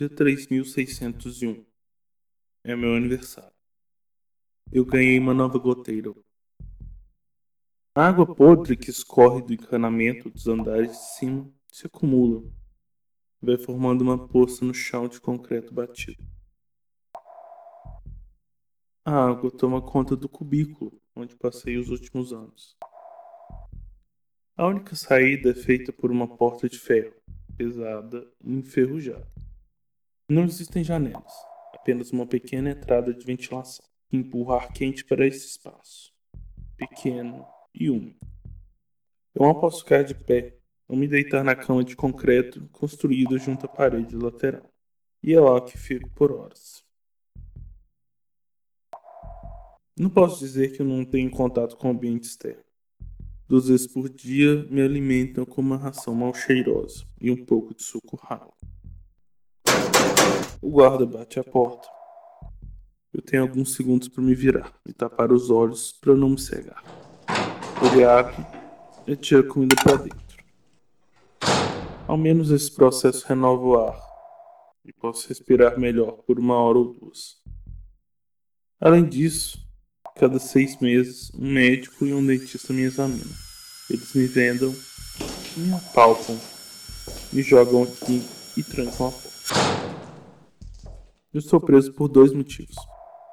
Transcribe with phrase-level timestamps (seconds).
[0.00, 1.62] dia 3601.
[2.64, 3.52] É meu aniversário.
[4.72, 6.14] Eu ganhei uma nova goteira.
[7.94, 12.42] A água podre que escorre do encanamento dos andares de cima se acumula.
[13.42, 16.24] Vai formando uma poça no chão de concreto batido.
[19.04, 22.74] A água toma conta do cubículo onde passei os últimos anos.
[24.56, 27.14] A única saída é feita por uma porta de ferro,
[27.54, 29.39] pesada e enferrujada.
[30.30, 31.32] Não existem janelas,
[31.74, 36.12] apenas uma pequena entrada de ventilação que empurra ar quente para esse espaço,
[36.76, 37.44] pequeno
[37.74, 38.20] e úmido.
[39.34, 43.66] Eu não posso ficar de pé ou me deitar na cama de concreto construída junto
[43.66, 44.72] à parede lateral.
[45.20, 46.84] E é lá que fico por horas.
[49.98, 52.62] Não posso dizer que eu não tenho contato com o ambiente externo.
[53.48, 57.82] Duas vezes por dia me alimentam com uma ração mal cheirosa e um pouco de
[57.82, 58.54] suco ralo.
[60.60, 61.88] O guarda bate a porta.
[63.12, 66.82] Eu tenho alguns segundos para me virar e tapar os olhos para não me cegar.
[67.82, 68.36] Ele abre
[69.06, 70.20] e tira a comida para dentro.
[72.06, 74.00] Ao menos esse processo renova o ar
[74.84, 77.36] e posso respirar melhor por uma hora ou duas.
[78.80, 79.58] Além disso,
[80.16, 83.26] cada seis meses, um médico e um dentista me examinam.
[83.88, 84.74] Eles me vendam,
[85.56, 86.38] me apalpam,
[87.32, 88.22] me jogam aqui
[88.56, 89.79] e trancam a porta.
[91.32, 92.74] Eu estou preso por dois motivos.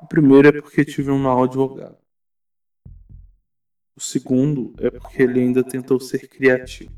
[0.00, 1.98] O primeiro é porque tive um mau advogado.
[3.96, 6.96] O segundo é porque ele ainda tentou ser criativo.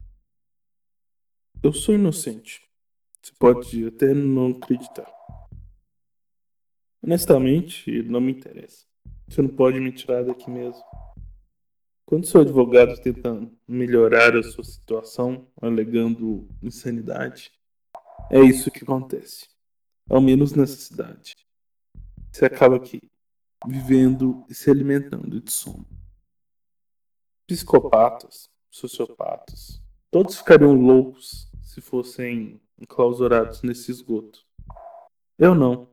[1.62, 2.60] Eu sou inocente.
[3.22, 5.10] Você pode até não acreditar.
[7.02, 8.84] Honestamente, não me interessa.
[9.26, 10.82] Você não pode me tirar daqui mesmo.
[12.04, 17.50] Quando seu advogado tenta melhorar a sua situação, alegando insanidade,
[18.30, 19.51] é isso que acontece
[20.12, 21.34] ao menos nessa cidade.
[22.30, 23.00] Você acaba aqui,
[23.66, 25.86] vivendo e se alimentando de sono.
[27.46, 34.44] Psicopatas, sociopatas, todos ficariam loucos se fossem enclausurados nesse esgoto.
[35.38, 35.88] Eu não.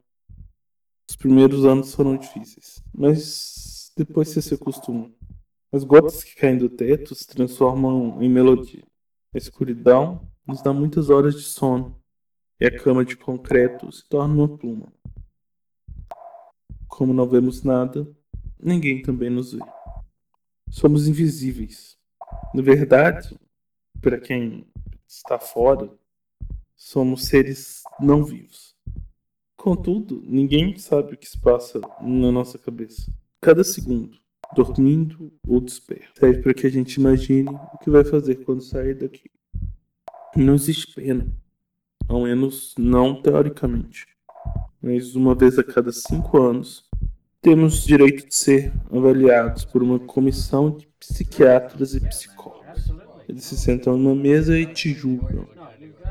[1.10, 5.10] Os primeiros anos foram difíceis, mas depois você se acostuma.
[5.72, 8.84] As gotas que caem do teto se transformam em melodia.
[9.34, 12.00] A escuridão nos dá muitas horas de sono
[12.60, 14.92] e a cama de concreto se torna uma pluma.
[16.88, 18.06] Como não vemos nada,
[18.62, 19.64] ninguém também nos vê.
[20.70, 21.98] Somos invisíveis.
[22.54, 23.40] Na verdade,
[24.02, 24.68] para quem
[25.08, 25.90] está fora,
[26.76, 28.76] somos seres não vivos.
[29.56, 33.12] Contudo, ninguém sabe o que se passa na nossa cabeça.
[33.40, 34.20] Cada segundo,
[34.54, 38.96] dormindo ou desperto, serve para que a gente imagine o que vai fazer quando sair
[38.96, 39.32] daqui.
[40.36, 41.26] Não existe pena
[42.10, 44.08] ao menos não teoricamente.
[44.82, 46.84] Mas uma vez a cada cinco anos,
[47.42, 52.92] temos direito de ser avaliados por uma comissão de psiquiatras e psicólogos.
[53.28, 55.48] Eles se sentam numa mesa e te julgam.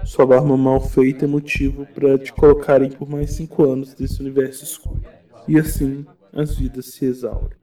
[0.04, 4.64] Sua barba mal feita é motivo para te colocarem por mais cinco anos desse universo
[4.64, 5.02] escuro.
[5.46, 7.58] E assim as vidas se exaurem.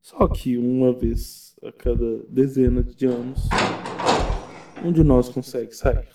[0.00, 3.48] Só que uma vez a cada dezena de anos,
[4.84, 6.08] um de nós consegue sair.